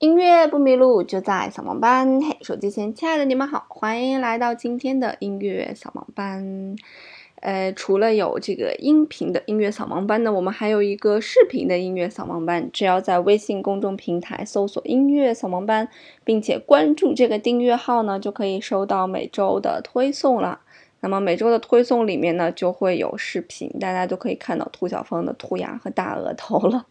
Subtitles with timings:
[0.00, 2.22] 音乐不迷路，就在扫盲班。
[2.22, 6.74] 嘿，手机前亲爱的你们好，欢迎来到今天的音乐扫盲班。
[7.42, 12.70] 呃，除了有这个音频的音乐扫盲班呢，我们还有一个视频的音乐扫盲班。
[12.72, 15.86] 只要在微信公众平台搜索“音乐扫盲班”，
[16.24, 20.60] 并且关注这个订阅号呢，就可以收到每周的推送了。
[21.00, 26.86] 那么每周的推送里面呢，就会有视频，大家都可以看到兔小峰的兔牙和大额头了。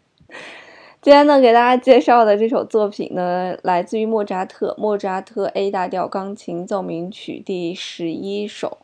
[1.01, 8.79] 今天呢，给大家介绍的这首作品呢，来自于莫扎特，莫扎特 A 大调钢琴奏鸣曲第十一首。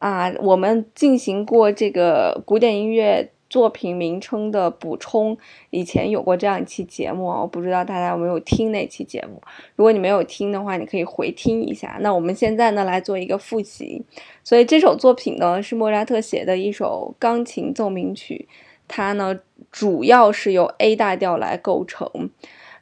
[0.00, 5.38] 啊，我们进行过这个古典音乐作品名称的补充，
[5.70, 9.40] 以前有过这样一期节目啊，我不知道大家有没有听那期节目。
[9.76, 11.96] 如果你没有听的话，你可以回听一下。
[12.00, 14.02] 那我们现在呢，来做一个复习。
[14.42, 18.48] 所以这首作品呢，是莫扎特写的一首钢琴奏鸣曲。
[18.88, 19.38] 它呢，
[19.70, 22.30] 主要是由 A 大调来构成。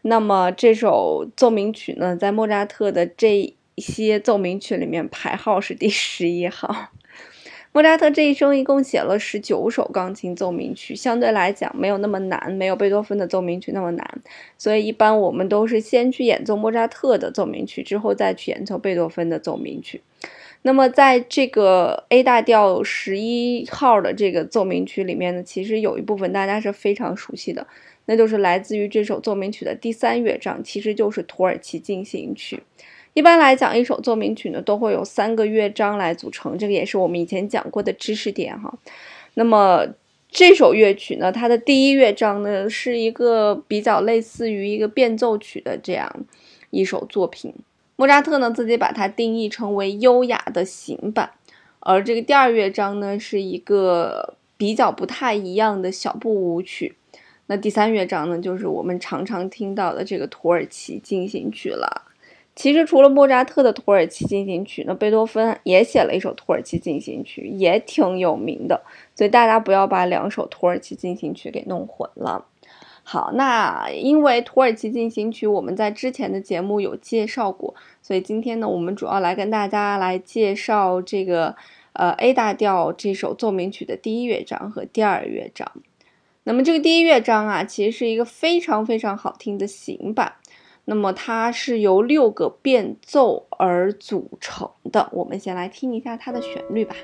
[0.02, 6.90] 那么这首奏鸣曲呢，在莫扎特的这些奏鸣曲里面排号是第十一号。
[7.72, 14.22] 莫扎特这一生一共写了十九首钢琴奏鸣曲，相对来讲没有那么难，没有贝多芬的奏鸣曲那么难。
[14.56, 20.02] 所以一般我们都是先去演奏莫扎特的奏鸣曲，之后再去演奏贝多芬的奏鸣曲。
[20.66, 27.66] 那么，在这个 A 大调十一号的这个奏鸣曲里面呢，其实有一部分大家是非常熟悉的，
[28.06, 32.62] 那就是来自于这首奏鸣曲的第三乐章，其实就是土耳其进行曲。
[33.12, 38.72] 一般来讲，一首奏鸣曲呢都会有三个乐章来组成，这个也是我们以前讲过的知识点哈。
[39.34, 39.86] 那么
[40.30, 46.10] 这首乐曲呢，它的第一乐章呢是一个比较类似于一个变奏曲的这样
[46.70, 47.52] 一首作品。
[47.96, 51.30] 莫扎特呢自己把它定义成为优雅的行板，
[51.80, 56.96] 而这个第二乐章呢是一个比较不太一样的小步舞曲。
[57.46, 62.02] 那第三乐章呢就是我们常常听到的这个土耳其进行曲了。
[62.56, 68.80] 其实除了莫扎特的土耳其进行曲，那，贝多芬也写了一首土耳其进行曲，也挺有名的。
[69.16, 72.44] 所以大家不要把两首土耳其进行曲给弄混了。
[73.06, 81.54] 好，那因为土耳其进行曲我们在之前的节目有介绍过，所以今天呢，我们主要来跟大家来介绍这个
[81.92, 85.70] 呃 A 大调这首奏鸣曲的第一乐章和第二乐章。
[86.44, 90.32] 那么这个第一乐章啊，其实是一个非常非常好听的行板，
[90.86, 95.10] 那么它是由六个变奏而组成的。
[95.12, 96.96] 我们先来听一下它的旋律吧。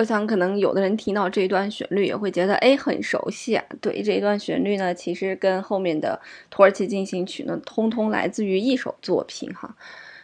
[0.00, 3.62] 我想，可能有的人听到这一段旋律也会觉得，哎，很熟悉啊。
[3.82, 6.18] 对，这一段旋律呢，其实跟后面的
[6.48, 9.76] 土耳其进行曲呢，通通来自于一首作品哈。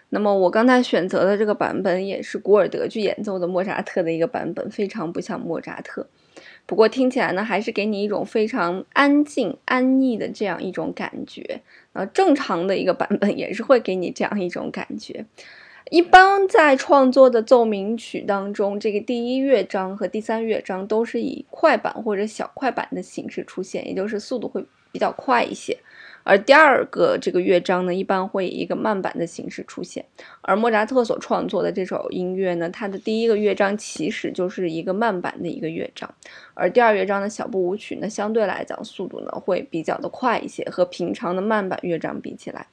[0.08, 6.06] 那么我刚才选择的这个版本也是古尔德去演奏的莫扎特的一个版本，非常不像莫扎特。
[6.64, 11.60] 不过听起来呢，还是给你一种非常安静、安逸的这样一种感觉。
[11.92, 15.26] 呃，正常的一个版本也是会给你这样一种感觉。
[15.90, 25.78] 一般在创作的奏鸣曲当中，这个第一乐章和第三乐章都是以快板或者小快板的形式出现，也就是速度会比较快一些。
[26.24, 30.04] 而第二个这个乐章呢，一般会以一个慢板的形式出现。
[30.40, 36.12] 而莫扎特所创作的这首音乐呢，它的第一个乐章其实就是一个慢板的一个乐章，
[36.54, 42.66] 而第二乐章的小步舞曲呢，相对来讲速度呢会比较的快一些，和平常的慢板乐章比起来。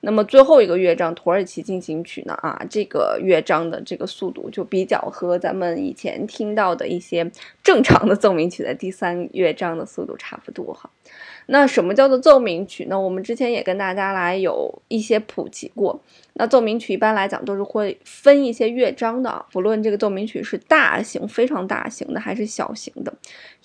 [0.00, 2.34] 那么最后一个乐章土耳其进行曲呢？
[2.34, 7.30] 啊，这个乐章的这个速度就比较和咱们以前听到的一些
[7.62, 10.90] 正常的奏鸣曲的第三乐章的速度差不多哈。
[11.46, 13.00] 那什么叫做奏鸣曲呢？
[13.00, 16.00] 我们之前也跟大家来有一些普及过。
[16.38, 23.12] 那奏鸣曲一般来讲都是会分一些乐章的，不论这个奏鸣曲是大型、非常大型的还是小型的，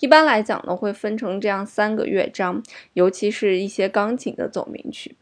[0.00, 2.62] 一般来讲呢会分成这样三个乐章，
[2.94, 5.14] 尤其是一些钢琴的奏鸣曲。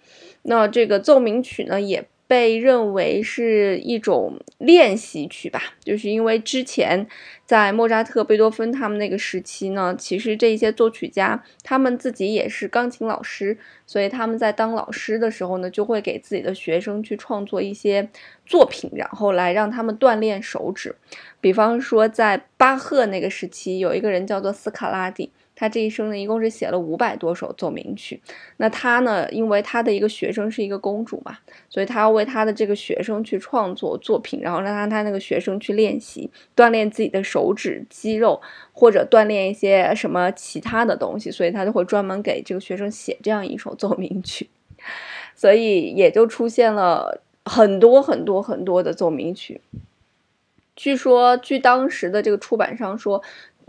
[0.43, 7.05] 那这个奏鸣曲呢，也被认为是一种练习曲吧，就是因为之前
[7.45, 18.09] 在莫扎特、贝多芬他们那个时期呢，其实这些作曲家他们自己也是钢琴老师，所以他们在当老师的时候呢，就会给自己的学生去创作一些
[18.47, 20.95] 作品，然后来让他们锻炼手指。
[21.41, 25.33] 比方说，在巴赫那个时期，有一个人叫做斯卡拉蒂。
[25.61, 28.19] 他这一生呢，一共是写了五百多首奏鸣曲。
[28.57, 31.37] 那他呢，因为他的一个学生是一个公主嘛，
[31.69, 38.41] 所以他要为他的这个学生去创作作品，然后让他他那个学生去练习，锻炼自己的手指肌肉，
[38.73, 41.31] 或者锻炼一些什么其他的东西。
[41.31, 44.49] 所以他就会专门给这个学生写这样一首奏鸣曲，
[45.35, 49.61] 所以也就出现了很多很多很多的奏鸣曲。
[50.75, 53.23] 据说，据当时的这个出版商说。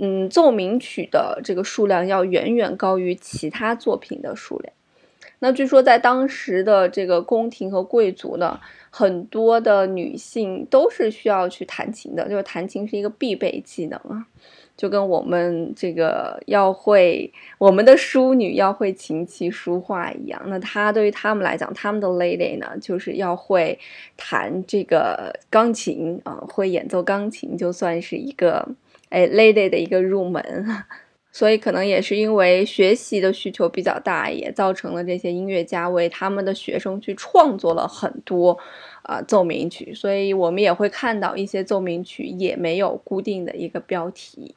[0.04, 4.74] 嗯，奏鸣曲的这个数量要远远高于其他作品的数量。
[5.38, 8.60] 那据说在当时的这个宫廷和贵族呢，
[8.90, 14.26] 很多的女性都是需要去弹琴的，就是弹琴是一个必备技能啊，
[14.76, 20.42] 就跟我们这个要会我们的淑女要会琴棋书画一样。
[20.48, 23.78] 那她对于他们来讲，他们的 lady 呢，就是要会
[24.18, 28.68] 弹这个钢琴啊，会演奏钢琴，就算是一个。
[29.12, 30.66] 哎，lady 的一个入门，
[31.34, 38.58] 所以可能也是因为学习的需求比较大，也造成了这些音乐家为他们的学生去创作了很多
[39.04, 44.56] 啊奏鸣曲，所以我们也会看到一些奏鸣曲也没有固定的一个标题。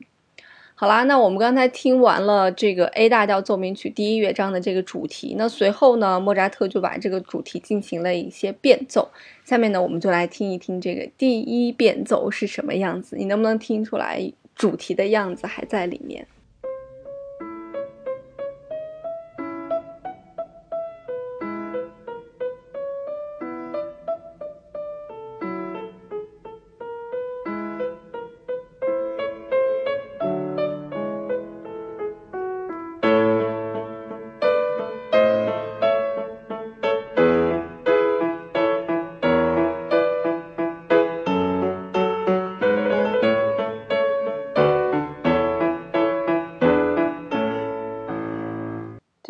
[0.76, 9.08] 好啦，那我们刚才听完了这个 A 大调奏鸣曲第一乐章的这个主题，那随后呢，莫扎特就把这个主题进行了一些变奏。
[9.44, 14.32] 下面呢，我们就来听一听这个第一变奏是什么样子，你能不能听出来？
[14.54, 16.26] 主题的样子还在里面。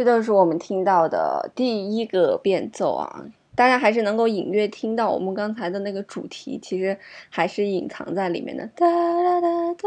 [0.04, 3.24] 这就是我们听到的第一个变奏啊，
[3.56, 6.96] 大家还是能够隐约听到我们刚才的那个主题，其实
[7.30, 9.86] 还是隐藏在里面的，哒哒哒哒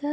[0.00, 0.08] 哒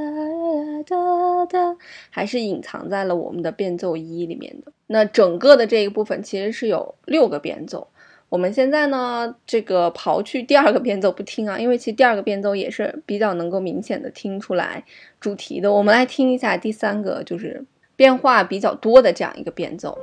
[0.84, 1.78] 哒哒，
[2.10, 4.72] 还是隐藏在了我们的变奏一里面的。
[4.88, 7.88] 那整个的这一部分其实是有六个变奏，
[8.30, 14.84] 我们现在呢，这个刨去第二个变奏不听啊，因为其实第二个变奏也是比较能够明显的听出来
[15.20, 15.72] 主题的。
[15.72, 17.64] 我们来听一下第三个，就是。
[18.04, 19.98] 变化比较多的这样一个变奏。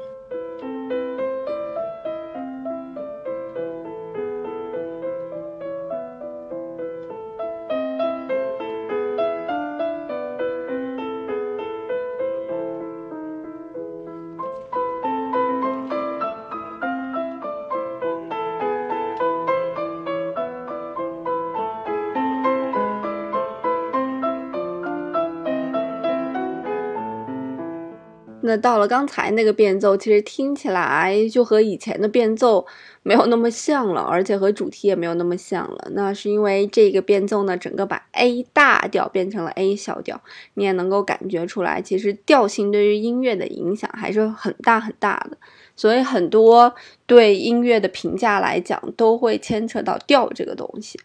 [28.51, 32.67] 那到了刚才那个变奏，其实听起来就和以前的变奏
[33.05, 35.89] 没有那么像了，而且和主题也没有那么像了。
[35.93, 40.21] 那是因为这个变奏呢，整个把 A 大调变成了 A 小调，
[40.55, 45.39] 你也能够感觉出来，其实调性对于音乐的影响还是很大很大的。
[45.77, 46.75] 所以很多
[47.07, 50.99] 对音乐的评价来讲，都会牵扯到调这个东西。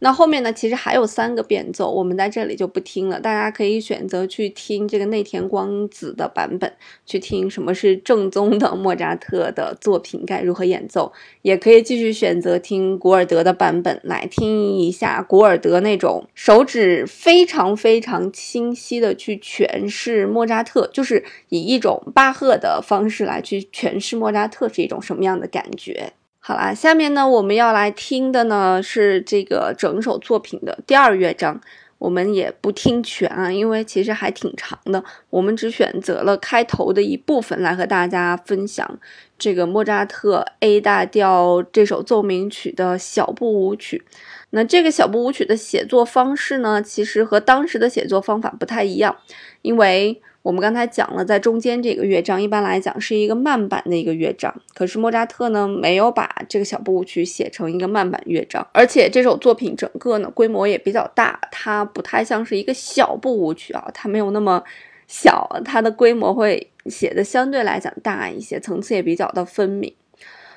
[0.00, 0.52] 那后面呢？
[0.52, 3.18] 其实还有三个变奏，我们在这里就不听了。
[3.18, 6.72] 大家可以选择去听这个内田光子的版本，
[7.04, 11.12] 去听什么是正宗的莫扎特的作品该如何演奏。
[11.42, 26.12] 也可以继续选择听古尔德的版本，来听一下古尔德那种手指非常非常清晰的去诠释莫扎特，就是以一种巴赫的方式来去诠释莫扎特是一种什么样的感觉。
[26.48, 31.60] 好啦，下面呢，我们要来听的呢是这个整首作品的第二乐章。
[31.98, 35.04] 我们也不听全啊，因为其实还挺长的。
[35.28, 38.98] 我们只选择了开头的一部分来和大家分享
[39.38, 44.02] 这个莫扎特 A 大调这首奏鸣曲的小步舞曲。
[44.48, 49.14] 那这个小步舞曲的写作方式呢，其实和当时的写作方法不太一样，
[49.60, 50.22] 因为。
[50.48, 64.64] 我们刚才讲了，在中间这个乐章一般来讲是一个慢板的一个乐章，可是莫扎特呢没有把这个小步舞曲写成一个慢板乐章，而且这首作品整个呢规模也比较大，它不太像是一个小步舞曲啊，它没有那么
[65.06, 69.92] 小，它的规模会写的相对来讲大一些，层次也比较的分明。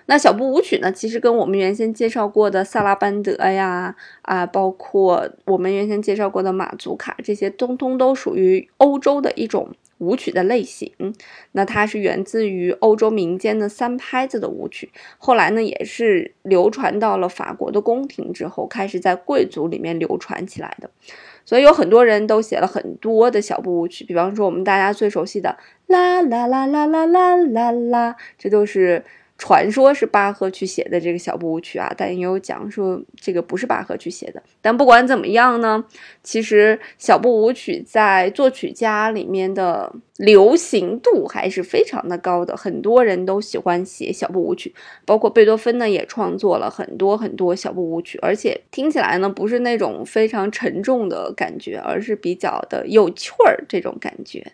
[0.08, 9.70] 那小步舞曲呢，其实跟我们原先介绍过的萨拉班德呀，啊，包括我们原先介绍过的马祖卡，这些通通都属于欧洲的一种
[10.02, 10.92] 舞曲的类型。
[11.54, 20.90] 那它是源自于欧洲民间的三拍子的舞曲，后来呢，也是流传到了法国的宫廷之后，开始在贵族里面流传起来的。
[21.46, 29.04] 所以有很多人都写了很多的小步舞曲，比方说我们大家最熟悉的啦啦啦啦啦啦啦啦，这都是。
[29.42, 34.44] 传说是巴赫去写的这个小步舞曲啊，但也有讲说这个不是巴赫去写的。
[34.62, 35.84] 但不管怎么样呢，
[36.22, 44.76] 其实小步舞曲在作曲家里面的流行度还是非常的高的，很多人都喜欢写小步舞曲，
[45.08, 54.54] 包括贝多芬呢也创作了很多很多小步舞曲，而且听起来呢不是那种非常沉重的感觉，而是比较的有趣儿这种感觉。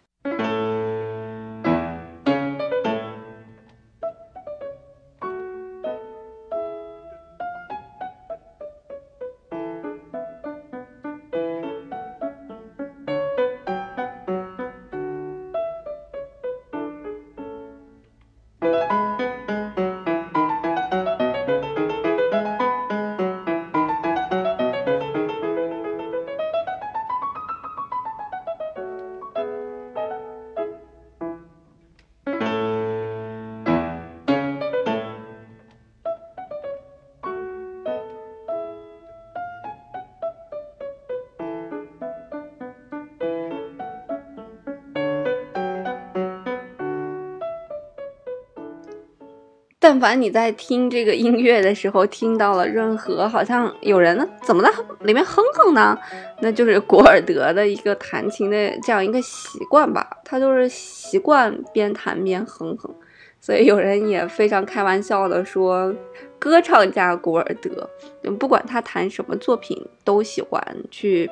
[49.90, 54.70] 但凡你在听这个音乐的时候，听到了任何好像有人呢怎么在
[55.04, 55.98] 里面哼哼呢？
[56.42, 62.94] 那就是古尔德的一个弹琴的这样一个习惯吧，他就是习惯边弹边哼哼。
[63.40, 65.96] 所以有人也非常开玩笑的说，
[66.38, 67.90] 歌唱家古尔德，
[68.38, 71.32] 不管他弹什么作品，都喜欢去。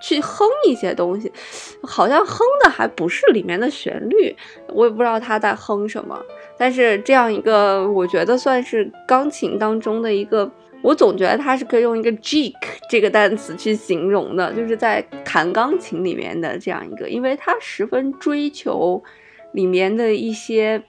[0.00, 1.30] 去哼一些东西，
[1.82, 4.34] 好像哼的还不是里面的旋律，
[4.68, 6.20] 我也不知道他在哼什么。
[6.56, 10.50] 但是这样一个，我觉得算是钢琴当中的一个，
[10.82, 12.52] 我总觉得它是可以用一个 geek
[12.90, 19.02] 这个单词去形容的，就是在弹钢琴里面的这样一个，因为它十分追求
[19.52, 20.82] 里面的一些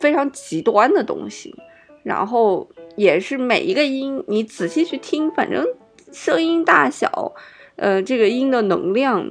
[0.00, 1.54] 非常极端的东西，
[2.02, 5.66] 然后也是每一个音你仔细去听，反正
[6.12, 7.32] 声音大小。
[7.76, 9.30] 呃，这个音的能量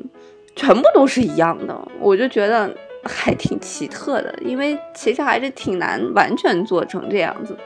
[0.55, 2.71] 全部都是一样的，我就觉得
[3.03, 7.57] 还挺奇特的，因为其实还是挺难完全做成这样子。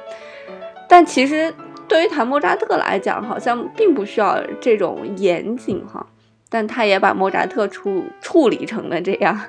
[0.87, 1.53] 但其实
[1.87, 6.07] 对于弹莫扎特来讲，好像并不需要这种严谨哈，
[6.49, 9.39] 但他也把莫扎特处处理成了这样，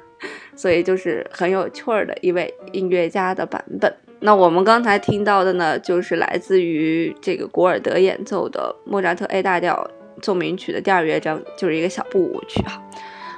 [0.54, 3.94] 所以就是很有趣儿的一位音乐家的版本。
[4.18, 9.90] 那我们刚才听到的呢，就是来自于这个古尔德演奏的莫扎特 A 大调。
[10.20, 12.80] 奏鸣曲的第二乐章就是一个小步舞曲哈。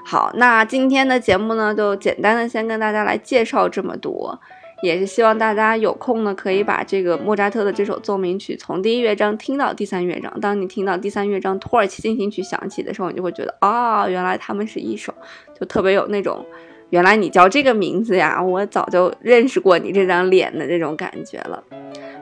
[0.05, 4.39] 好，那今天的节目呢，就简单的先跟大家来介绍这么多，
[4.83, 10.41] 也是希望大家有空呢，可以把这个莫扎特的这首奏鸣曲从第一乐章听到第三乐章。
[10.41, 15.15] 当你听到第三乐章土耳其进行曲响起的时候，你就会觉得啊，原来他们是一首，
[15.59, 16.45] 就特别有那种
[16.93, 21.65] 原来你叫这个名字呀，我早就认识过你这张脸的这种感觉了。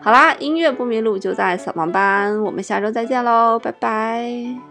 [0.01, 4.70] 好啦，音乐不迷路就在扫盲班，我们下周再见喽，拜拜。